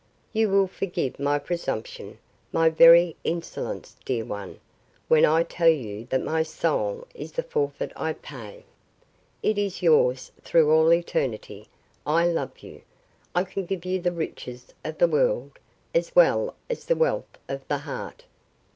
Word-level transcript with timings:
You 0.33 0.49
will 0.49 0.65
forgive 0.65 1.19
my 1.19 1.37
presumption 1.37 2.17
my 2.51 2.69
very 2.69 3.15
insolence, 3.23 3.95
dear 4.03 4.25
one, 4.25 4.59
when 5.07 5.25
I 5.25 5.43
tell 5.43 5.69
you 5.69 6.05
that 6.09 6.23
my 6.23 6.41
soul 6.41 7.05
is 7.13 7.33
the 7.33 7.43
forfeit 7.43 7.91
I 7.95 8.13
pay. 8.13 8.63
It 9.43 9.59
is 9.59 9.83
yours 9.83 10.31
through 10.41 10.71
all 10.71 10.91
eternity. 10.91 11.67
I 12.03 12.25
love 12.25 12.57
you. 12.61 12.81
I 13.35 13.43
can 13.43 13.67
give 13.67 13.85
you 13.85 14.01
the 14.01 14.11
riches 14.11 14.73
of 14.83 14.97
the 14.97 15.07
world 15.07 15.59
as 15.93 16.15
well 16.15 16.55
as 16.67 16.85
the 16.85 16.95
wealth 16.95 17.37
of 17.47 17.67
the 17.67 17.77
heart. 17.77 18.25